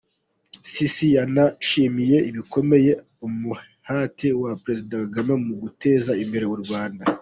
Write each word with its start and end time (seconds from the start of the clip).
Sisi 0.71 1.05
yanashimye 1.15 2.17
bikomeye 2.35 2.91
umuhate 3.25 4.27
wa 4.41 4.51
Perezida 4.63 4.93
Kagame 5.03 5.33
mu 5.45 5.53
guteza 5.63 6.11
imbere 6.23 6.47
u 6.55 6.57
Rwanda. 6.63 7.03